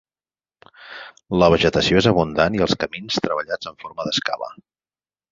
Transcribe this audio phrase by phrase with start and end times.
[1.41, 4.49] La vegetació és abundant i els camins treballats en forma d'escala.